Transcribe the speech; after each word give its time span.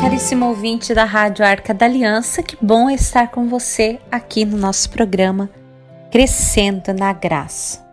caríssimo 0.00 0.46
ouvinte 0.46 0.92
da 0.92 1.04
Rádio 1.04 1.44
Arca 1.44 1.72
da 1.72 1.86
Aliança, 1.86 2.42
que 2.42 2.56
bom 2.60 2.90
estar 2.90 3.30
com 3.30 3.48
você 3.48 3.98
aqui 4.10 4.44
no 4.44 4.56
nosso 4.56 4.90
programa 4.90 5.48
Crescendo 6.10 6.92
na 6.92 7.12
Graça. 7.12 7.84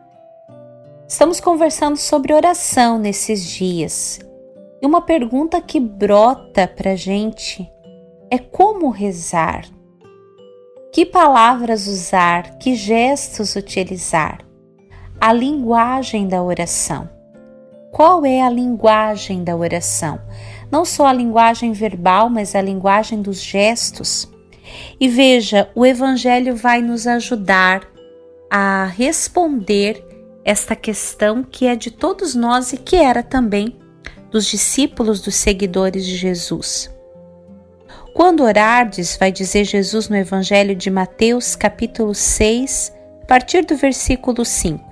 Estamos 1.08 1.40
conversando 1.40 1.98
sobre 1.98 2.34
oração 2.34 2.98
nesses 2.98 3.46
dias 3.46 4.20
e 4.82 4.86
uma 4.86 5.02
pergunta 5.02 5.62
que 5.62 5.80
brota 5.80 6.68
para 6.68 6.96
gente 6.96 7.72
é 8.30 8.38
como 8.38 8.90
rezar? 8.90 9.66
Que 10.92 11.06
palavras 11.06 11.88
usar? 11.88 12.58
Que 12.58 12.76
gestos 12.76 13.56
utilizar? 13.56 14.40
A 15.20 15.32
linguagem 15.32 16.28
da 16.28 16.42
oração. 16.42 17.10
Qual 17.92 18.26
é 18.26 18.42
a 18.42 18.50
linguagem 18.50 19.44
da 19.44 19.56
oração? 19.56 20.20
Não 20.72 20.86
só 20.86 21.08
a 21.08 21.14
linguagem 21.14 21.74
verbal, 21.74 22.30
mas 22.30 22.56
a 22.56 22.62
linguagem 22.62 23.22
dos 23.22 23.42
gestos. 23.42 24.32
E 25.00 25.08
veja, 25.10 25.70
o 25.76 25.86
Evangelho 25.86 26.56
vai 26.56 26.82
nos 26.82 27.06
ajudar 27.06 27.88
a 28.50 28.86
responder 28.86 30.04
esta 30.44 30.76
questão 30.76 31.44
que 31.44 31.68
é 31.68 31.76
de 31.76 31.92
todos 31.92 32.34
nós 32.34 32.74
e 32.74 32.78
que 32.78 32.96
era 32.96 33.22
também 33.22 33.76
dos 34.32 34.46
discípulos, 34.46 35.22
dos 35.22 35.36
seguidores 35.36 36.06
de 36.06 36.16
Jesus. 36.16 36.90
Quando 38.14 38.44
orardes, 38.44 39.16
vai 39.18 39.32
dizer 39.32 39.64
Jesus 39.64 40.10
no 40.10 40.16
Evangelho 40.16 40.76
de 40.76 40.90
Mateus, 40.90 41.56
capítulo 41.56 42.14
6, 42.14 42.94
a 43.24 43.26
partir 43.26 43.66
do 43.66 43.76
versículo 43.76 44.44
5. 44.44 44.84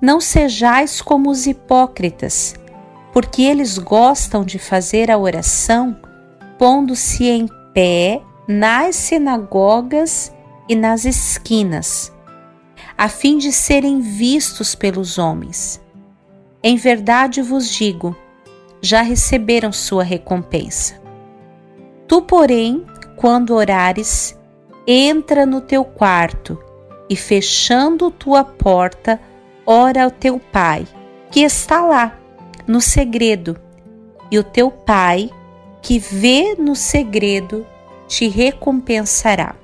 Não 0.00 0.20
sejais 0.20 1.02
como 1.02 1.30
os 1.30 1.46
hipócritas, 1.46 2.54
porque 3.12 3.42
eles 3.42 3.78
gostam 3.78 4.44
de 4.44 4.58
fazer 4.58 5.10
a 5.10 5.18
oração 5.18 5.96
pondo-se 6.58 7.24
em 7.24 7.48
pé 7.72 8.20
nas 8.48 8.96
sinagogas 8.96 10.34
e 10.68 10.74
nas 10.74 11.04
esquinas, 11.04 12.12
a 12.96 13.08
fim 13.08 13.38
de 13.38 13.52
serem 13.52 14.00
vistos 14.00 14.74
pelos 14.74 15.18
homens. 15.18 15.80
Em 16.62 16.76
verdade 16.76 17.40
vos 17.40 17.70
digo, 17.70 18.16
já 18.82 19.02
receberam 19.02 19.72
sua 19.72 20.02
recompensa. 20.02 21.00
Tu, 22.08 22.20
porém, 22.22 22.84
quando 23.16 23.54
orares, 23.54 24.36
entra 24.86 25.46
no 25.46 25.60
teu 25.60 25.84
quarto 25.84 26.58
e, 27.08 27.14
fechando 27.14 28.10
tua 28.10 28.42
porta, 28.42 29.20
ora 29.64 30.04
ao 30.04 30.10
teu 30.10 30.40
pai, 30.40 30.86
que 31.30 31.40
está 31.40 31.82
lá 31.82 32.17
no 32.68 32.82
segredo, 32.82 33.58
e 34.30 34.38
o 34.38 34.44
teu 34.44 34.70
Pai, 34.70 35.30
que 35.80 35.98
vê 35.98 36.54
no 36.58 36.76
segredo, 36.76 37.66
te 38.06 38.28
recompensará. 38.28 39.54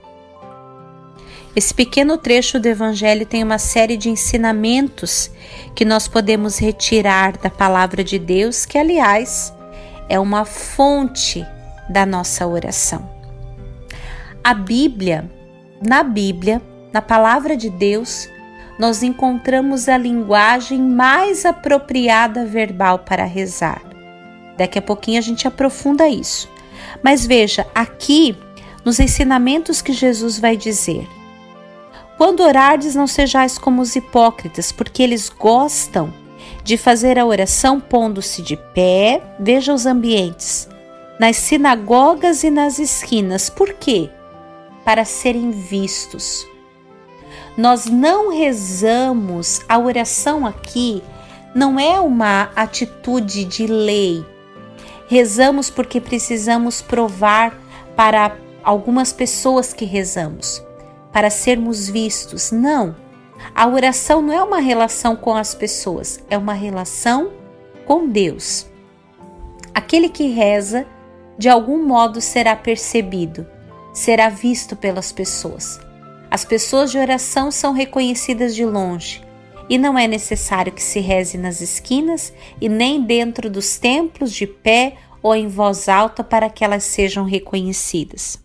Esse 1.54 1.72
pequeno 1.72 2.18
trecho 2.18 2.58
do 2.58 2.66
Evangelho 2.66 3.26
tem 3.26 3.44
uma 3.44 3.58
série 3.58 3.96
de 3.96 4.08
ensinamentos 4.08 5.30
que 5.74 5.84
nós 5.84 6.08
podemos 6.08 6.58
retirar 6.58 7.36
da 7.36 7.50
palavra 7.50 8.02
de 8.02 8.18
Deus, 8.18 8.64
que, 8.64 8.76
aliás, 8.76 9.54
é 10.08 10.18
uma 10.18 10.44
fonte 10.44 11.46
da 11.88 12.04
nossa 12.04 12.46
oração. 12.46 13.08
A 14.42 14.52
Bíblia, 14.52 15.30
na 15.80 16.02
Bíblia, 16.02 16.60
na 16.92 17.00
palavra 17.00 17.56
de 17.56 17.70
Deus, 17.70 18.28
nós 18.78 19.02
encontramos 19.02 19.88
a 19.88 19.96
linguagem 19.96 20.80
mais 20.80 21.44
apropriada 21.44 22.44
verbal 22.44 23.00
para 23.00 23.24
rezar. 23.24 23.82
Daqui 24.56 24.78
a 24.78 24.82
pouquinho 24.82 25.18
a 25.18 25.22
gente 25.22 25.46
aprofunda 25.46 26.08
isso. 26.08 26.48
Mas 27.02 27.26
veja, 27.26 27.66
aqui 27.74 28.36
nos 28.84 28.98
ensinamentos 28.98 29.80
que 29.80 29.92
Jesus 29.92 30.38
vai 30.38 30.56
dizer: 30.56 31.08
Quando 32.16 32.42
orardes, 32.42 32.94
não 32.94 33.06
sejais 33.06 33.58
como 33.58 33.80
os 33.80 33.94
hipócritas, 33.94 34.72
porque 34.72 35.02
eles 35.02 35.28
gostam 35.28 36.12
de 36.62 36.76
fazer 36.76 37.18
a 37.18 37.26
oração 37.26 37.80
pondo-se 37.80 38.42
de 38.42 38.56
pé, 38.56 39.22
veja 39.38 39.72
os 39.72 39.86
ambientes, 39.86 40.68
nas 41.18 41.36
sinagogas 41.36 42.42
e 42.42 42.50
nas 42.50 42.78
esquinas. 42.78 43.48
Por 43.48 43.72
quê? 43.74 44.10
Para 44.84 45.04
serem 45.04 45.50
vistos 45.50 46.46
nós 47.56 47.86
não 47.86 48.32
rezamos, 48.32 49.60
a 49.68 49.78
oração 49.78 50.44
aqui 50.44 51.02
não 51.54 51.78
é 51.78 52.00
uma 52.00 52.50
atitude 52.56 53.44
de 53.44 53.66
lei. 53.66 54.24
Rezamos 55.06 55.70
porque 55.70 56.00
precisamos 56.00 56.82
provar 56.82 57.56
para 57.94 58.36
algumas 58.64 59.12
pessoas 59.12 59.72
que 59.72 59.84
rezamos, 59.84 60.64
para 61.12 61.30
sermos 61.30 61.88
vistos. 61.88 62.50
Não. 62.50 62.96
A 63.54 63.68
oração 63.68 64.20
não 64.20 64.32
é 64.32 64.42
uma 64.42 64.58
relação 64.58 65.14
com 65.14 65.36
as 65.36 65.54
pessoas, 65.54 66.18
é 66.28 66.36
uma 66.36 66.54
relação 66.54 67.30
com 67.86 68.08
Deus. 68.08 68.66
Aquele 69.72 70.08
que 70.08 70.28
reza, 70.28 70.86
de 71.38 71.48
algum 71.48 71.86
modo 71.86 72.20
será 72.20 72.56
percebido, 72.56 73.46
será 73.92 74.28
visto 74.28 74.74
pelas 74.74 75.12
pessoas. 75.12 75.78
As 76.34 76.44
pessoas 76.44 76.90
de 76.90 76.98
oração 76.98 77.52
são 77.52 77.72
reconhecidas 77.72 78.56
de 78.56 78.64
longe, 78.64 79.22
e 79.70 79.78
não 79.78 79.96
é 79.96 80.08
necessário 80.08 80.72
que 80.72 80.82
se 80.82 80.98
reze 80.98 81.38
nas 81.38 81.60
esquinas 81.60 82.32
e 82.60 82.68
nem 82.68 83.00
dentro 83.00 83.48
dos 83.48 83.78
templos 83.78 84.32
de 84.32 84.44
pé 84.44 84.96
ou 85.22 85.32
em 85.32 85.46
voz 85.46 85.88
alta 85.88 86.24
para 86.24 86.50
que 86.50 86.64
elas 86.64 86.82
sejam 86.82 87.24
reconhecidas. 87.24 88.42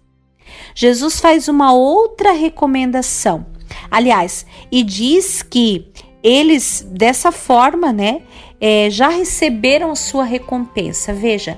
Jesus 0.75 1.19
faz 1.19 1.47
uma 1.47 1.73
outra 1.73 2.31
recomendação, 2.31 3.43
aliás, 3.89 4.45
e 4.71 4.83
diz 4.83 5.41
que 5.41 5.91
eles 6.21 6.87
dessa 6.91 7.31
forma, 7.31 7.91
né, 7.91 8.21
é, 8.61 8.87
já 8.91 9.09
receberam 9.09 9.95
sua 9.95 10.25
recompensa. 10.25 11.11
Veja, 11.11 11.57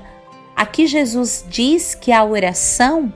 aqui 0.56 0.86
Jesus 0.86 1.44
diz 1.46 1.94
que 1.94 2.10
a 2.10 2.24
oração 2.24 3.12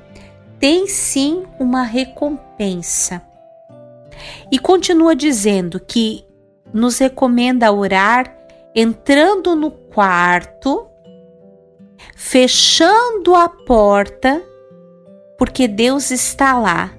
tem 0.67 0.89
sim 0.89 1.45
uma 1.61 1.85
recompensa. 1.85 3.23
E 4.51 4.59
continua 4.59 5.15
dizendo 5.15 5.79
que 5.79 6.27
nos 6.75 6.99
recomenda 6.99 7.71
orar 7.71 8.37
entrando 8.75 9.55
no 9.55 9.71
quarto, 9.71 10.89
fechando 12.17 13.33
a 13.37 13.49
porta, 13.49 14.43
porque 15.39 15.69
Deus 15.69 16.11
está 16.11 16.59
lá, 16.59 16.93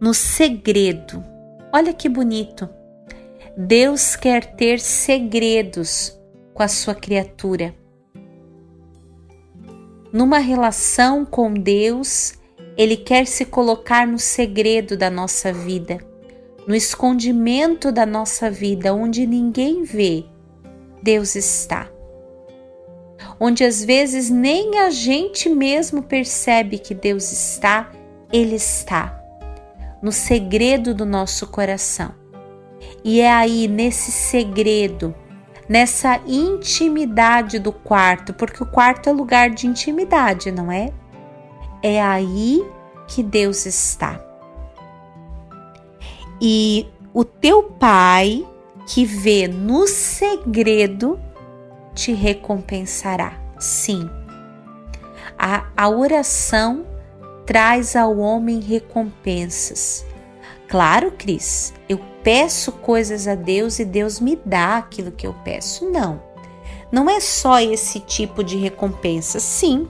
no 0.00 0.14
segredo. 0.14 1.24
Olha 1.72 1.92
que 1.92 2.08
bonito. 2.08 2.68
Deus 3.56 4.14
quer 4.14 4.54
ter 4.54 4.78
segredos 4.78 6.16
com 6.54 6.62
a 6.62 6.68
sua 6.68 6.94
criatura. 6.94 7.74
Numa 10.12 10.38
relação 10.38 11.26
com 11.26 11.52
Deus, 11.52 12.37
ele 12.78 12.96
quer 12.96 13.26
se 13.26 13.44
colocar 13.44 14.06
no 14.06 14.20
segredo 14.20 14.96
da 14.96 15.10
nossa 15.10 15.52
vida, 15.52 15.98
no 16.64 16.76
escondimento 16.76 17.90
da 17.90 18.06
nossa 18.06 18.48
vida, 18.48 18.94
onde 18.94 19.26
ninguém 19.26 19.82
vê. 19.82 20.24
Deus 21.02 21.34
está. 21.34 21.90
Onde 23.40 23.64
às 23.64 23.84
vezes 23.84 24.30
nem 24.30 24.78
a 24.78 24.90
gente 24.90 25.48
mesmo 25.48 26.04
percebe 26.04 26.78
que 26.78 26.94
Deus 26.94 27.32
está, 27.32 27.90
Ele 28.32 28.54
está. 28.54 29.20
No 30.00 30.12
segredo 30.12 30.94
do 30.94 31.04
nosso 31.04 31.48
coração. 31.48 32.14
E 33.02 33.20
é 33.20 33.32
aí, 33.32 33.66
nesse 33.66 34.12
segredo, 34.12 35.12
nessa 35.68 36.20
intimidade 36.26 37.58
do 37.58 37.72
quarto, 37.72 38.32
porque 38.32 38.62
o 38.62 38.66
quarto 38.66 39.08
é 39.08 39.12
lugar 39.12 39.50
de 39.50 39.66
intimidade, 39.66 40.52
não 40.52 40.70
é? 40.70 40.92
É 41.82 42.02
aí 42.02 42.64
que 43.06 43.22
Deus 43.22 43.66
está. 43.66 44.24
E 46.40 46.86
o 47.12 47.24
teu 47.24 47.64
Pai, 47.64 48.46
que 48.86 49.04
vê 49.04 49.48
no 49.48 49.86
segredo, 49.86 51.18
te 51.94 52.12
recompensará. 52.12 53.38
Sim, 53.58 54.08
a, 55.38 55.66
a 55.76 55.88
oração 55.88 56.84
traz 57.46 57.94
ao 57.94 58.18
homem 58.18 58.60
recompensas. 58.60 60.04
Claro, 60.68 61.12
Cris, 61.12 61.72
eu 61.88 62.00
peço 62.22 62.72
coisas 62.72 63.28
a 63.28 63.34
Deus 63.34 63.78
e 63.78 63.84
Deus 63.84 64.20
me 64.20 64.38
dá 64.44 64.76
aquilo 64.76 65.12
que 65.12 65.26
eu 65.26 65.34
peço. 65.44 65.88
Não. 65.88 66.20
Não 66.90 67.08
é 67.08 67.20
só 67.20 67.60
esse 67.60 68.00
tipo 68.00 68.42
de 68.42 68.56
recompensa. 68.56 69.38
Sim, 69.38 69.88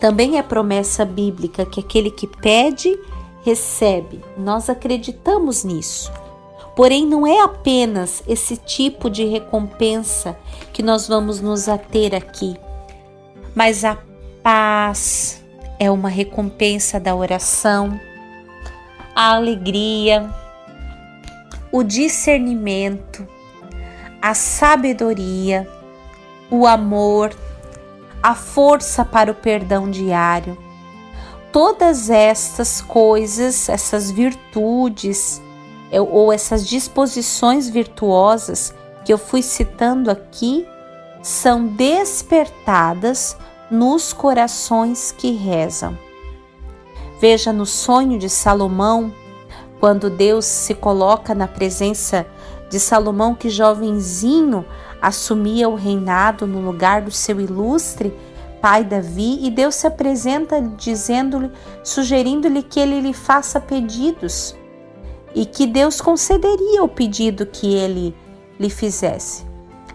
também 0.00 0.38
é 0.38 0.42
promessa 0.42 1.04
bíblica 1.04 1.64
que 1.64 1.80
aquele 1.80 2.10
que 2.10 2.26
pede, 2.26 2.98
recebe. 3.44 4.20
Nós 4.36 4.68
acreditamos 4.68 5.64
nisso. 5.64 6.12
Porém, 6.74 7.06
não 7.06 7.26
é 7.26 7.40
apenas 7.40 8.22
esse 8.28 8.56
tipo 8.56 9.08
de 9.08 9.24
recompensa 9.24 10.36
que 10.72 10.82
nós 10.82 11.08
vamos 11.08 11.40
nos 11.40 11.68
ater 11.68 12.14
aqui, 12.14 12.54
mas 13.54 13.82
a 13.82 13.96
paz 14.42 15.42
é 15.78 15.90
uma 15.90 16.10
recompensa 16.10 17.00
da 17.00 17.14
oração, 17.14 17.98
a 19.14 19.32
alegria, 19.32 20.30
o 21.72 21.82
discernimento, 21.82 23.26
a 24.20 24.34
sabedoria, 24.34 25.66
o 26.50 26.66
amor, 26.66 27.34
a 28.22 28.34
força 28.34 29.04
para 29.04 29.30
o 29.30 29.34
perdão 29.34 29.90
diário. 29.90 30.56
Todas 31.52 32.10
estas 32.10 32.80
coisas, 32.80 33.68
essas 33.68 34.10
virtudes 34.10 35.40
ou 35.92 36.32
essas 36.32 36.66
disposições 36.66 37.68
virtuosas 37.68 38.74
que 39.04 39.12
eu 39.12 39.18
fui 39.18 39.40
citando 39.42 40.10
aqui, 40.10 40.66
são 41.22 41.66
despertadas 41.66 43.36
nos 43.70 44.12
corações 44.12 45.12
que 45.12 45.32
rezam. 45.32 45.96
Veja 47.20 47.52
no 47.52 47.64
sonho 47.64 48.18
de 48.18 48.28
Salomão, 48.28 49.12
quando 49.80 50.10
Deus 50.10 50.44
se 50.44 50.74
coloca 50.74 51.34
na 51.34 51.48
presença 51.48 52.26
de 52.68 52.78
Salomão, 52.78 53.34
que 53.34 53.48
jovenzinho 53.48 54.64
assumia 55.00 55.68
o 55.68 55.74
reinado 55.74 56.46
no 56.46 56.60
lugar 56.60 57.02
do 57.02 57.10
seu 57.10 57.40
ilustre 57.40 58.14
pai 58.60 58.82
Davi, 58.82 59.46
e 59.46 59.50
Deus 59.50 59.76
se 59.76 59.86
apresenta 59.86 60.60
dizendo-lhe, 60.60 61.52
sugerindo-lhe 61.84 62.62
que 62.62 62.80
ele 62.80 63.00
lhe 63.00 63.12
faça 63.12 63.60
pedidos 63.60 64.56
e 65.34 65.46
que 65.46 65.66
Deus 65.66 66.00
concederia 66.00 66.82
o 66.82 66.88
pedido 66.88 67.46
que 67.46 67.74
ele 67.74 68.12
lhe 68.58 68.68
fizesse. 68.70 69.46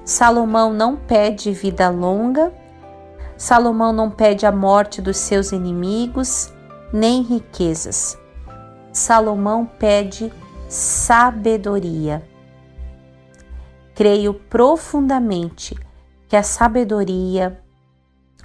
Salomão 0.06 0.71
não 0.71 0.95
pede 0.95 1.51
vida 1.51 1.89
longa, 1.89 2.53
Salomão 3.36 3.92
não 3.92 4.09
pede 4.09 4.45
a 4.45 4.51
morte 4.51 5.01
dos 5.01 5.18
seus 5.18 5.51
inimigos, 5.51 6.53
nem 6.94 7.24
riquezas. 7.24 8.18
Salomão 8.94 9.65
pede 9.65 10.31
sabedoria. 10.69 12.24
Creio 14.01 14.33
profundamente 14.33 15.77
que 16.27 16.36
a 16.36 16.42
sabedoria, 16.42 17.62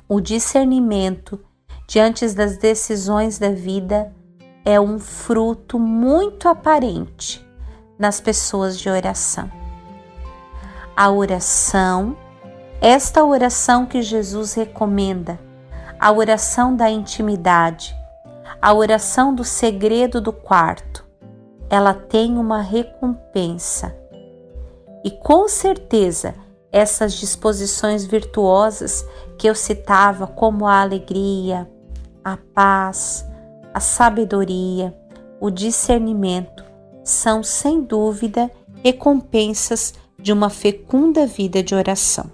o 0.07 0.21
discernimento 0.21 1.41
diante 1.89 2.29
das 2.35 2.59
decisões 2.59 3.39
da 3.39 3.49
vida 3.49 4.15
é 4.67 4.79
um 4.79 4.99
fruto 4.99 5.79
muito 5.79 6.47
aparente 6.47 7.43
nas 7.99 8.21
pessoas 8.21 8.79
de 8.79 8.91
oração. 8.91 9.51
A 10.95 11.11
oração, 11.11 12.15
esta 12.79 13.25
oração 13.25 13.87
que 13.87 14.03
Jesus 14.03 14.53
recomenda, 14.53 15.41
a 15.99 16.13
oração 16.13 16.77
da 16.77 16.91
intimidade, 16.91 17.97
a 18.61 18.75
oração 18.75 19.35
do 19.35 19.43
segredo 19.43 20.21
do 20.21 20.35
quarto, 20.35 21.07
ela 21.71 21.95
tem 21.95 22.37
uma 22.37 22.61
recompensa. 22.61 23.97
E 25.07 25.11
com 25.13 25.47
certeza, 25.47 26.35
essas 26.73 27.15
disposições 27.15 28.05
virtuosas 28.05 29.07
que 29.39 29.49
eu 29.49 29.55
citava, 29.55 30.27
como 30.27 30.67
a 30.67 30.81
alegria, 30.81 31.71
a 32.25 32.37
paz, 32.37 33.25
a 33.73 33.79
sabedoria, 33.79 34.93
o 35.41 35.49
discernimento, 35.49 36.65
são 37.05 37.41
sem 37.45 37.83
dúvida 37.83 38.51
recompensas 38.83 39.95
de 40.19 40.33
uma 40.33 40.51
fecunda 40.51 41.25
vida 41.25 41.63
de 41.63 41.73
oração. 41.73 42.29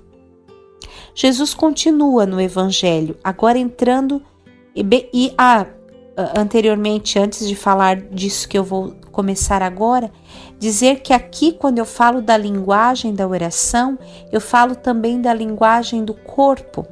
Jesus 1.14 1.52
continua 1.52 2.24
no 2.24 2.40
Evangelho, 2.40 3.19
agora 3.22 3.58
entrando 3.58 4.22
e, 4.74 4.82
e 5.12 5.34
ah, 5.36 5.66
anteriormente, 6.34 7.19
antes 7.19 7.46
de 7.46 7.54
falar 7.54 7.96
disso 7.96 8.48
que 8.48 8.56
eu 8.56 8.64
vou 8.64 8.94
começar 9.12 9.62
agora, 9.62 10.11
dizer 10.59 11.00
que 11.00 11.12
aqui, 11.12 11.53
quando 11.53 11.79
eu 11.79 11.85
falo 11.85 12.20
da 12.20 12.37
linguagem 12.37 13.14
da 13.14 13.26
oração, 13.26 13.97
eu 14.32 14.41
falo 14.41 14.75
também 14.75 15.20
da 15.20 15.32
linguagem 15.32 16.05
do 16.05 16.14
corpo. 16.14 16.87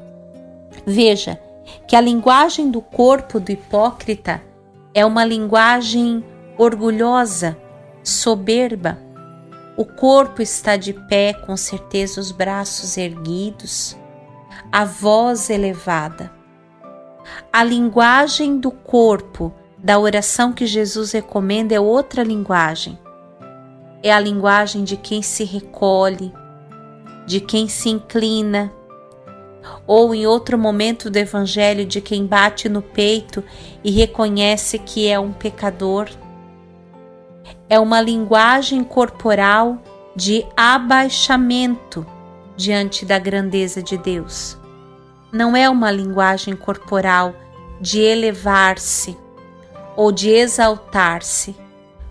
Veja 0.87 1.41
que 1.89 1.97
a 1.97 2.01
linguagem 2.01 2.71
do 2.71 2.81
corpo 2.81 3.41
do 3.41 3.51
hipócrita 3.51 4.41
é 4.95 5.05
uma 5.05 5.25
linguagem 5.25 6.25
orgulhosa, 6.57 7.57
soberba. 8.05 8.99
O 9.77 9.85
corpo 9.85 10.43
está 10.43 10.77
de 10.77 10.93
pé, 10.93 11.33
com 11.33 11.57
certeza, 11.57 12.21
os 12.21 12.31
braços 12.31 12.97
erguidos, 12.97 13.97
a 14.71 14.85
voz 14.85 15.49
elevada 15.49 16.39
a 17.53 17.65
linguagem 17.65 18.59
do 18.59 18.71
corpo 18.71 19.53
da 19.83 19.99
oração 19.99 20.53
que 20.53 20.67
Jesus 20.67 21.13
recomenda 21.13 21.75
é 21.75 21.81
outra 21.81 22.23
linguagem. 22.23 22.99
É 24.03 24.13
a 24.13 24.21
linguagem 24.21 24.85
de 24.85 24.97
quem 24.97 25.23
se 25.23 25.45
recolhe, 25.45 26.33
de 27.27 27.41
quem 27.41 27.69
se 27.69 27.89
inclina, 27.89 28.73
ou 29.87 30.15
em 30.15 30.27
outro 30.27 30.59
momento 30.59 31.11
do 31.11 31.17
Evangelho, 31.17 31.85
de 31.85 32.01
quem 32.01 32.27
bate 32.27 32.69
no 32.69 32.81
peito 32.81 33.45
e 33.85 33.91
reconhece 33.91 34.79
que 34.79 35.09
é 35.09 35.19
um 35.19 35.33
pecador. 35.33 36.09
É 37.69 37.79
uma 37.79 38.01
linguagem 38.01 38.83
corporal 38.83 39.79
de 40.17 40.47
abaixamento 40.57 42.07
diante 42.57 43.05
da 43.05 43.19
grandeza 43.19 43.83
de 43.83 43.97
Deus 43.97 44.61
não 45.33 45.57
é 45.57 45.69
uma 45.69 45.91
linguagem 45.91 46.57
corporal 46.57 47.35
de 47.81 48.01
elevar-se 48.01 49.17
ou 50.01 50.11
de 50.11 50.31
exaltar-se, 50.31 51.55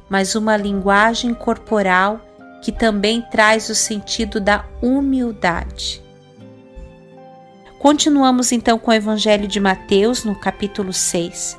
mas 0.08 0.36
uma 0.36 0.56
linguagem 0.56 1.34
corporal 1.34 2.22
que 2.62 2.72
também 2.72 3.20
traz 3.32 3.68
o 3.68 3.74
sentido 3.74 4.40
da 4.40 4.64
humildade. 4.80 6.00
Continuamos 7.80 8.52
então 8.52 8.78
com 8.78 8.92
o 8.92 8.94
Evangelho 8.94 9.48
de 9.48 9.60
Mateus, 9.60 10.24
no 10.24 10.36
capítulo 10.36 10.94
6. 10.94 11.58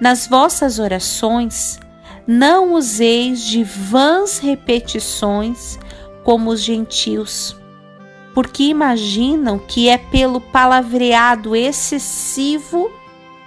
Nas 0.00 0.26
vossas 0.26 0.78
orações, 0.78 1.78
não 2.26 2.72
useis 2.72 3.44
de 3.44 3.62
vãs 3.62 4.38
repetições 4.38 5.78
como 6.24 6.48
os 6.48 6.62
gentios 6.62 7.54
porque 8.34 8.62
imaginam 8.62 9.58
que 9.58 9.90
é 9.90 9.98
pelo 9.98 10.40
palavreado 10.40 11.54
excessivo 11.54 12.90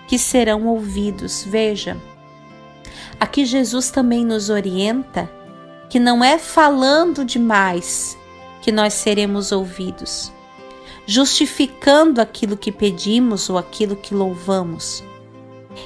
que 0.08 0.18
serão 0.18 0.68
ouvidos. 0.68 1.44
Veja, 1.44 1.98
aqui 3.20 3.46
Jesus 3.46 3.90
também 3.92 4.26
nos 4.26 4.50
orienta 4.50 5.30
que 5.90 6.00
não 6.00 6.24
é 6.24 6.38
falando 6.38 7.24
demais 7.24 8.18
que 8.62 8.72
nós 8.72 8.94
seremos 8.94 9.52
ouvidos, 9.52 10.32
justificando 11.06 12.20
aquilo 12.20 12.58
que 12.58 12.72
pedimos 12.72 13.50
ou 13.50 13.58
aquilo 13.58 13.96
que 13.96 14.14
louvamos. 14.14 15.04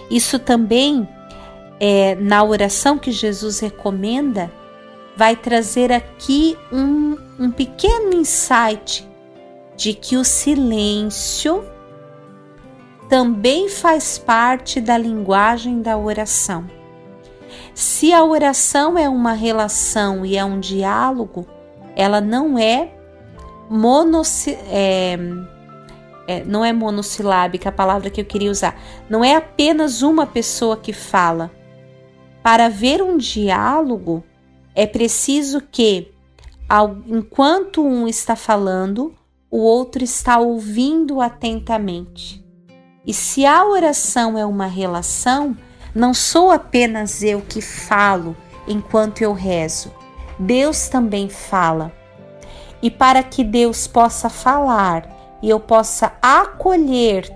Isso 0.10 0.40
também 0.40 1.08
é 1.80 2.16
na 2.16 2.44
oração 2.44 2.98
que 2.98 3.12
Jesus 3.12 3.60
recomenda 3.60 4.52
vai 5.16 5.36
trazer 5.36 5.92
aqui 5.92 6.58
um, 6.72 7.18
um 7.38 7.52
pequeno 7.52 8.14
insight 8.14 9.06
de 9.76 9.94
que 9.94 10.16
o 10.16 10.24
silêncio 10.24 11.64
também 13.10 13.68
faz 13.68 14.20
parte 14.20 14.80
da 14.80 14.96
linguagem 14.96 15.82
da 15.82 15.98
oração. 15.98 16.70
Se 17.74 18.14
a 18.14 18.24
oração 18.24 18.98
é 18.98 19.10
uma 19.10 19.34
relação 19.34 20.24
e 20.24 20.38
é 20.38 20.46
um 20.46 20.60
diálogo, 20.60 21.48
ela 21.96 22.22
não 22.22 22.58
é, 22.58 22.92
monosi 23.68 24.52
é, 24.70 25.18
é, 26.28 26.44
não 26.46 26.64
é 26.64 26.72
monossilábica 26.72 27.70
a 27.70 27.72
palavra 27.72 28.12
que 28.12 28.22
eu 28.22 28.26
queria 28.26 28.52
usar. 28.52 28.80
Não 29.10 29.26
é 29.26 29.36
apenas 29.36 30.04
uma 30.04 30.28
pessoa 30.28 30.78
que 30.78 30.94
fala. 30.94 31.50
Para 32.44 32.68
haver 32.68 33.02
um 33.02 33.18
diálogo, 33.18 34.24
é 34.76 34.86
preciso 34.86 35.60
que, 35.60 36.12
enquanto 37.08 37.84
um 37.84 38.08
está 38.08 38.36
falando, 38.36 39.16
o 39.50 39.58
outro 39.58 40.04
está 40.04 40.38
ouvindo 40.38 41.20
atentamente. 41.20 42.48
E 43.06 43.14
se 43.14 43.46
a 43.46 43.66
oração 43.66 44.38
é 44.38 44.46
uma 44.46 44.68
relação, 44.68 45.56
não 45.96 46.14
sou 46.14 46.52
apenas 46.52 47.24
eu 47.24 47.42
que 47.42 47.62
falo 47.62 48.36
enquanto 48.68 49.22
eu 49.22 49.34
rezo, 49.34 49.92
Deus 50.38 50.88
também 50.88 51.30
fala. 51.30 51.92
E 52.82 52.90
para 52.92 53.24
que 53.24 53.44
Deus 53.44 53.88
possa 53.88 54.30
falar 54.30 55.38
e 55.42 55.50
eu 55.50 55.60
possa 55.60 56.14
acolher 56.22 57.30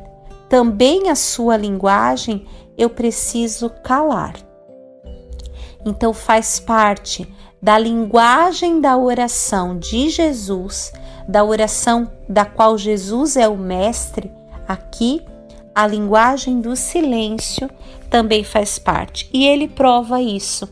também 0.47 1.09
a 1.09 1.15
sua 1.15 1.57
linguagem, 1.57 2.47
eu 2.77 2.89
preciso 2.89 3.69
calar. 3.69 4.35
Então 5.85 6.13
faz 6.13 6.59
parte 6.59 7.27
da 7.61 7.77
linguagem 7.77 8.79
da 8.79 8.97
oração 8.97 9.77
de 9.77 10.09
Jesus, 10.09 10.93
da 11.27 11.43
oração 11.43 12.11
da 12.27 12.45
qual 12.45 12.77
Jesus 12.77 13.35
é 13.35 13.47
o 13.47 13.57
mestre, 13.57 14.31
aqui 14.67 15.25
a 15.75 15.87
linguagem 15.87 16.61
do 16.61 16.75
silêncio 16.75 17.69
também 18.09 18.43
faz 18.43 18.77
parte, 18.77 19.29
e 19.33 19.45
ele 19.45 19.67
prova 19.67 20.21
isso. 20.21 20.69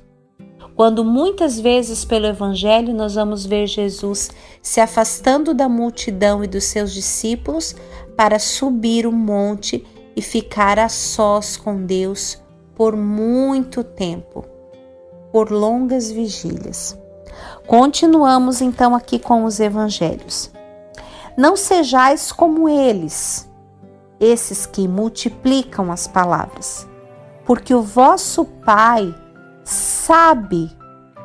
Quando 0.76 1.04
muitas 1.04 1.60
vezes 1.60 2.06
pelo 2.06 2.26
Evangelho 2.26 2.94
nós 2.94 3.16
vamos 3.16 3.46
ver 3.46 3.68
Jesus 3.68 4.30
se 4.62 4.80
afastando 4.80 5.54
da 5.54 5.68
multidão 5.68 6.44
e 6.44 6.48
dos 6.48 6.64
seus 6.66 6.94
discípulos 6.94 7.76
para 8.16 8.40
subir 8.40 9.06
o 9.06 9.12
monte 9.12 9.86
e 10.16 10.22
ficar 10.22 10.80
a 10.80 10.90
sós 10.90 11.58
com 11.58 11.86
Deus 11.86 12.42
por 12.76 12.96
muito 12.96 13.84
tempo, 13.84 14.46
por 15.32 15.52
longas 15.52 16.12
vigílias. 16.12 16.98
Continuamos 17.68 18.62
então 18.62 18.96
aqui 18.96 19.20
com 19.20 19.44
os 19.46 19.60
evangelhos. 19.60 20.52
Não 21.38 21.56
sejais 21.56 22.32
como 22.32 22.68
eles, 22.68 23.50
esses 24.22 24.68
que 24.68 24.88
multiplicam 24.88 25.92
as 25.92 26.08
palavras, 26.08 26.88
porque 27.44 27.74
o 27.74 27.82
vosso 27.82 28.46
Pai 28.46 29.14
sabe 29.64 30.72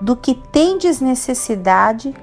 do 0.00 0.16
que 0.16 0.34
tendes 0.50 1.00
necessidade 1.00 2.14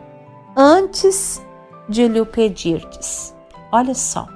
antes 0.55 1.39
de 1.87 2.07
lhe 2.07 2.19
o 2.19 2.25
pedirdes. 2.25 3.35
Olha 3.71 3.93
só. 3.93 4.27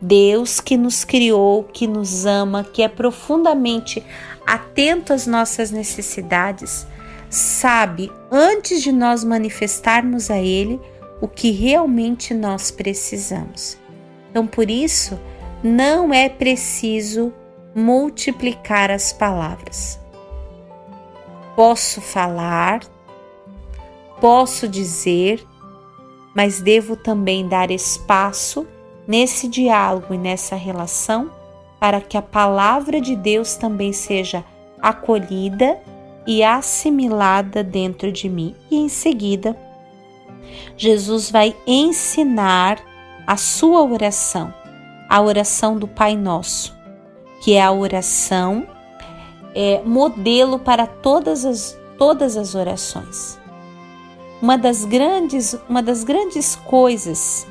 Deus 0.00 0.60
que 0.60 0.76
nos 0.76 1.04
criou, 1.04 1.64
que 1.64 1.86
nos 1.86 2.26
ama, 2.26 2.64
que 2.64 2.82
é 2.82 2.88
profundamente 2.88 4.04
atento 4.46 5.12
às 5.12 5.26
nossas 5.26 5.70
necessidades, 5.70 6.86
sabe 7.30 8.10
antes 8.30 8.82
de 8.82 8.90
nós 8.90 9.22
manifestarmos 9.22 10.30
a 10.30 10.38
Ele 10.38 10.80
o 11.20 11.28
que 11.28 11.52
realmente 11.52 12.34
nós 12.34 12.72
precisamos. 12.72 13.78
Então, 14.32 14.46
por 14.46 14.70
isso, 14.70 15.20
não 15.62 16.12
é 16.12 16.26
preciso 16.26 17.34
multiplicar 17.74 18.90
as 18.90 19.12
palavras. 19.12 20.00
Posso 21.54 22.00
falar, 22.00 22.80
posso 24.22 24.66
dizer, 24.66 25.46
mas 26.34 26.62
devo 26.62 26.96
também 26.96 27.46
dar 27.46 27.70
espaço 27.70 28.66
nesse 29.06 29.46
diálogo 29.48 30.14
e 30.14 30.18
nessa 30.18 30.56
relação 30.56 31.30
para 31.78 32.00
que 32.00 32.16
a 32.16 32.22
palavra 32.22 33.02
de 33.02 33.14
Deus 33.14 33.54
também 33.54 33.92
seja 33.92 34.42
acolhida 34.80 35.78
e 36.26 36.42
assimilada 36.42 37.62
dentro 37.62 38.10
de 38.10 38.30
mim. 38.30 38.54
E 38.70 38.78
em 38.78 38.88
seguida, 38.88 39.54
Jesus 40.74 41.30
vai 41.30 41.54
ensinar 41.66 42.91
a 43.26 43.36
sua 43.36 43.82
oração, 43.82 44.52
a 45.08 45.20
oração 45.20 45.76
do 45.76 45.86
Pai 45.86 46.16
Nosso, 46.16 46.76
que 47.42 47.54
é 47.54 47.62
a 47.62 47.72
oração 47.72 48.66
é, 49.54 49.82
modelo 49.84 50.58
para 50.58 50.86
todas 50.86 51.44
as, 51.44 51.78
todas 51.98 52.36
as 52.36 52.54
orações. 52.54 53.38
Uma 54.40 54.58
das 54.58 54.84
grandes, 54.84 55.56
uma 55.68 55.82
das 55.82 56.02
grandes 56.02 56.56
coisas, 56.56 57.46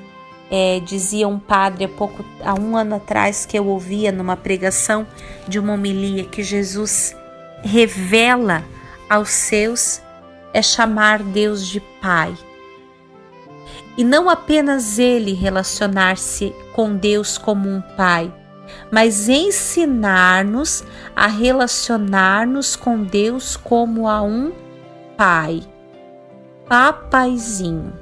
é, 0.50 0.82
dizia 0.82 1.28
um 1.28 1.40
padre 1.40 1.86
há 1.86 1.90
pouco, 1.90 2.26
há 2.44 2.54
um 2.54 2.76
ano 2.76 2.96
atrás 2.96 3.46
que 3.46 3.58
eu 3.58 3.68
ouvia 3.68 4.12
numa 4.12 4.36
pregação 4.36 5.08
de 5.48 5.58
uma 5.58 5.74
homilia 5.74 6.26
que 6.26 6.44
Jesus 6.44 7.16
revela 7.64 8.64
aos 9.10 9.30
seus 9.30 10.02
é 10.54 10.62
chamar 10.62 11.24
Deus 11.24 11.66
de 11.66 11.80
Pai 12.02 12.36
e 13.98 14.04
não 14.04 14.30
apenas 14.30 14.98
ele 14.98 15.34
relacionar-se 15.34 16.56
com 16.74 16.96
Deus 16.96 17.38
como 17.38 17.70
um 17.70 17.82
pai, 17.82 18.34
mas 18.92 19.28
ensinar-nos 19.28 20.84
a 21.16 21.28
relacionar-nos 21.28 22.76
com 22.76 23.04
Deus 23.04 23.58
como 23.58 24.08
a 24.08 24.22
um 24.22 24.52
pai, 25.18 25.62
papaizinho. 26.68 27.94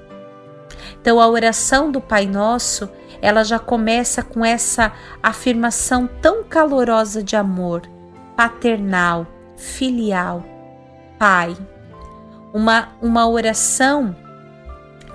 Então 1.02 1.20
a 1.20 1.28
oração 1.28 1.92
do 1.92 2.00
Pai 2.00 2.26
Nosso, 2.26 2.90
ela 3.22 3.44
já 3.44 3.60
começa 3.60 4.22
com 4.22 4.46
essa 4.46 4.92
afirmação 5.22 6.08
tão 6.22 6.44
calorosa 6.44 7.24
de 7.24 7.36
amor, 7.36 7.82
paternal, 8.36 9.26
filial, 9.58 10.44
pai. 11.18 11.56
Uma, 12.54 12.90
uma 13.02 13.28
oração 13.28 14.16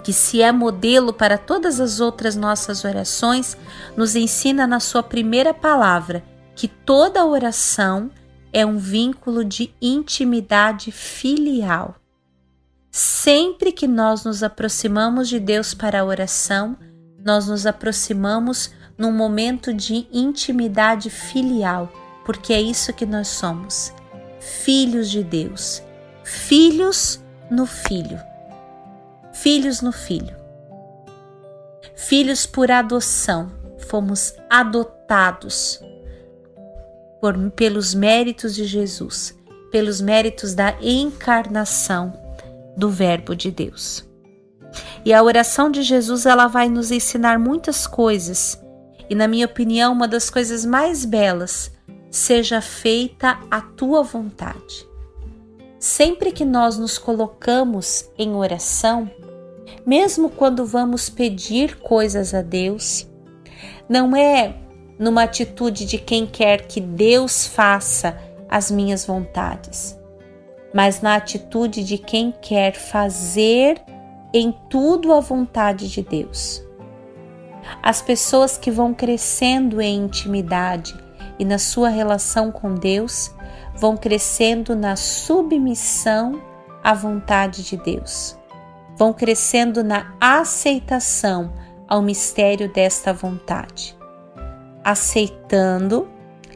que 0.04 0.12
se 0.12 0.42
é 0.42 0.52
modelo 0.52 1.14
para 1.14 1.38
todas 1.38 1.80
as 1.80 1.98
outras 1.98 2.36
nossas 2.36 2.84
orações, 2.84 3.56
nos 3.96 4.14
ensina 4.14 4.66
na 4.66 4.78
sua 4.78 5.02
primeira 5.02 5.54
palavra 5.54 6.22
que 6.54 6.68
toda 6.68 7.24
oração 7.24 8.10
é 8.52 8.64
um 8.66 8.76
vínculo 8.76 9.42
de 9.42 9.74
intimidade 9.80 10.92
filial. 10.92 11.96
Sempre 12.90 13.72
que 13.72 13.88
nós 13.88 14.24
nos 14.24 14.42
aproximamos 14.42 15.26
de 15.26 15.40
Deus 15.40 15.72
para 15.72 16.00
a 16.00 16.04
oração, 16.04 16.76
nós 17.24 17.48
nos 17.48 17.66
aproximamos 17.66 18.70
num 18.96 19.10
momento 19.10 19.72
de 19.72 20.06
intimidade 20.12 21.08
filial, 21.08 21.90
porque 22.26 22.52
é 22.52 22.60
isso 22.60 22.92
que 22.92 23.06
nós 23.06 23.28
somos, 23.28 23.92
filhos 24.38 25.10
de 25.10 25.24
Deus, 25.24 25.82
filhos 26.22 27.24
no 27.50 27.66
Filho 27.66 28.20
filhos 29.34 29.82
no 29.82 29.92
Filho. 29.92 30.34
Filhos 31.96 32.46
por 32.46 32.70
adoção, 32.70 33.52
fomos 33.88 34.34
adotados 34.48 35.80
por, 37.20 37.36
pelos 37.50 37.94
méritos 37.94 38.54
de 38.54 38.64
Jesus, 38.64 39.36
pelos 39.70 40.00
méritos 40.00 40.54
da 40.54 40.76
encarnação 40.80 42.12
do 42.76 42.88
Verbo 42.88 43.34
de 43.34 43.50
Deus. 43.50 44.08
E 45.04 45.12
a 45.12 45.22
oração 45.22 45.70
de 45.70 45.82
Jesus 45.82 46.26
ela 46.26 46.46
vai 46.46 46.68
nos 46.68 46.90
ensinar 46.90 47.38
muitas 47.38 47.86
coisas, 47.86 48.58
e 49.10 49.14
na 49.14 49.28
minha 49.28 49.46
opinião, 49.46 49.92
uma 49.92 50.08
das 50.08 50.30
coisas 50.30 50.64
mais 50.64 51.04
belas, 51.04 51.72
seja 52.10 52.60
feita 52.60 53.38
a 53.50 53.60
tua 53.60 54.02
vontade. 54.02 54.88
Sempre 55.78 56.32
que 56.32 56.44
nós 56.44 56.78
nos 56.78 56.96
colocamos 56.96 58.08
em 58.16 58.34
oração, 58.34 59.10
mesmo 59.86 60.30
quando 60.30 60.64
vamos 60.64 61.10
pedir 61.10 61.78
coisas 61.80 62.32
a 62.32 62.40
Deus, 62.40 63.06
não 63.88 64.16
é 64.16 64.54
numa 64.98 65.24
atitude 65.24 65.84
de 65.84 65.98
quem 65.98 66.26
quer 66.26 66.66
que 66.66 66.80
Deus 66.80 67.46
faça 67.46 68.16
as 68.48 68.70
minhas 68.70 69.04
vontades, 69.04 69.98
mas 70.72 71.00
na 71.00 71.16
atitude 71.16 71.84
de 71.84 71.98
quem 71.98 72.32
quer 72.32 72.74
fazer 72.74 73.80
em 74.32 74.52
tudo 74.70 75.12
a 75.12 75.20
vontade 75.20 75.88
de 75.88 76.02
Deus. 76.02 76.62
As 77.82 78.00
pessoas 78.00 78.56
que 78.56 78.70
vão 78.70 78.94
crescendo 78.94 79.80
em 79.80 80.04
intimidade 80.04 80.94
e 81.38 81.44
na 81.44 81.58
sua 81.58 81.88
relação 81.88 82.50
com 82.50 82.74
Deus 82.74 83.34
vão 83.74 83.96
crescendo 83.96 84.76
na 84.76 84.96
submissão 84.96 86.40
à 86.82 86.94
vontade 86.94 87.62
de 87.64 87.76
Deus 87.76 88.38
vão 88.96 89.12
crescendo 89.12 89.82
na 89.82 90.14
aceitação 90.20 91.52
ao 91.88 92.00
mistério 92.02 92.72
desta 92.72 93.12
vontade, 93.12 93.96
aceitando 94.82 96.08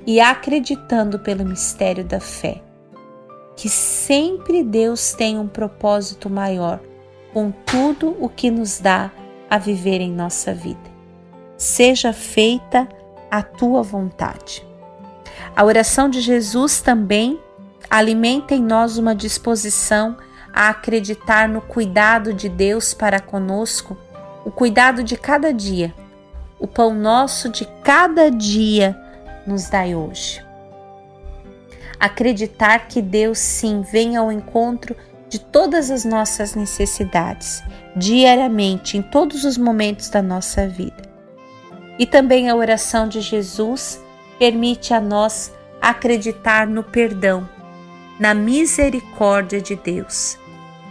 e 0.07 0.21
acreditando 0.21 1.19
pelo 1.19 1.45
mistério 1.45 2.05
da 2.05 2.21
fé, 2.21 2.63
que 3.57 3.69
sempre 3.69 4.63
Deus 4.63 5.13
tem 5.13 5.39
um 5.39 5.49
propósito 5.49 6.31
maior 6.31 6.81
com 7.33 7.51
tudo 7.51 8.17
o 8.21 8.29
que 8.29 8.51
nos 8.51 8.81
dá 8.81 9.11
a 9.51 9.59
viver 9.59 10.01
em 10.01 10.13
nossa 10.13 10.55
vida. 10.55 10.99
Seja 11.57 12.13
feita 12.13 12.89
a 13.31 13.43
tua 13.43 13.83
vontade. 13.83 14.67
A 15.55 15.65
oração 15.65 16.09
de 16.09 16.21
Jesus 16.21 16.81
também 16.81 17.39
alimenta 17.91 18.55
em 18.55 18.63
nós 18.63 18.97
uma 18.97 19.15
disposição 19.15 20.17
a 20.59 20.71
acreditar 20.71 21.49
no 21.49 21.61
cuidado 21.61 22.35
de 22.35 22.49
Deus 22.49 22.93
para 22.93 23.21
conosco, 23.21 23.97
o 24.45 24.51
cuidado 24.51 25.05
de 25.05 25.17
cada 25.17 25.55
dia. 25.55 25.95
O 26.59 26.67
pão 26.67 26.93
nosso 26.93 27.49
de 27.49 27.65
cada 27.85 28.29
dia 28.29 29.01
nos 29.47 29.71
dai 29.71 29.95
hoje. 29.95 30.45
Acreditar 32.01 32.89
que 32.89 33.01
Deus 33.01 33.39
sim 33.39 33.83
vem 33.83 34.17
ao 34.17 34.33
encontro 34.33 34.97
de 35.29 35.39
todas 35.39 35.93
as 35.93 36.05
nossas 36.05 36.57
necessidades, 36.57 37.63
diariamente, 37.95 38.99
em 38.99 39.03
todos 39.03 39.45
os 39.45 39.57
momentos 39.57 40.11
da 40.11 40.21
nossa 40.21 40.67
vida. 40.67 41.09
E 42.01 42.05
também 42.05 42.51
a 42.51 42.57
oração 42.57 43.07
de 43.07 43.21
Jesus 43.21 44.03
permite 44.41 44.93
a 44.93 45.01
nós 45.01 45.55
acreditar 45.81 46.67
no 46.67 46.83
perdão, 46.83 47.49
na 48.19 48.35
misericórdia 48.35 49.61
de 49.61 49.77
Deus 49.77 50.37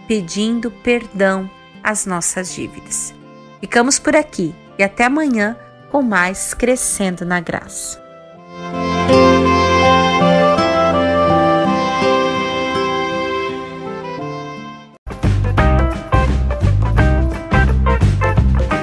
pedindo 0.08 0.72
perdão 0.72 1.50
às 1.84 2.06
nossas 2.06 2.54
dívidas. 2.54 3.14
Ficamos 3.60 4.00
por 4.00 4.16
aqui 4.16 4.56
e 4.78 4.84
até 4.84 5.06
amanhã 5.06 5.58
com 5.92 6.02
mais 6.02 6.54
Crescendo 6.54 7.26
na 7.26 7.40
Graça. 7.40 8.02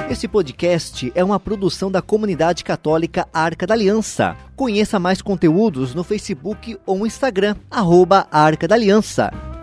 Esse 0.09 0.29
podcast 0.29 1.11
é 1.13 1.23
uma 1.23 1.39
produção 1.39 1.91
da 1.91 2.01
comunidade 2.01 2.63
católica 2.63 3.27
Arca 3.33 3.67
da 3.67 3.73
Aliança. 3.73 4.35
Conheça 4.55 4.97
mais 4.97 5.21
conteúdos 5.21 5.93
no 5.93 6.03
Facebook 6.03 6.79
ou 6.85 7.05
Instagram, 7.05 7.55
arroba 7.69 8.25
Arca 8.31 8.67
da 8.67 8.75
Aliança. 8.75 9.54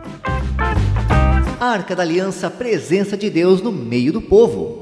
Arca 1.63 1.95
da 1.95 2.03
Aliança, 2.03 2.51
presença 2.51 3.17
de 3.17 3.31
Deus 3.31 3.63
no 3.63 3.71
meio 3.71 4.13
do 4.13 4.21
povo. 4.21 4.82